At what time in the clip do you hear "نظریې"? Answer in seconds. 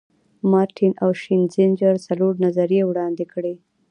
2.45-2.81